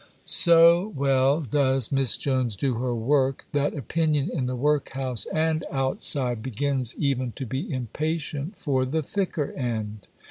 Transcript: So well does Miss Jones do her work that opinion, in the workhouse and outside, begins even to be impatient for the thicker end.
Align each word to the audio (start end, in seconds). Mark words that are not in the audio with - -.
So 0.25 0.87
well 0.95 1.41
does 1.41 1.91
Miss 1.91 2.17
Jones 2.17 2.55
do 2.55 2.73
her 2.73 2.95
work 2.95 3.45
that 3.51 3.75
opinion, 3.75 4.31
in 4.33 4.47
the 4.47 4.55
workhouse 4.55 5.27
and 5.27 5.63
outside, 5.71 6.41
begins 6.41 6.95
even 6.97 7.33
to 7.33 7.45
be 7.45 7.71
impatient 7.71 8.57
for 8.57 8.83
the 8.83 9.03
thicker 9.03 9.51
end. 9.51 10.07